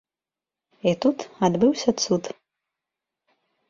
[0.93, 1.17] І тут
[1.51, 2.23] адбыўся цуд.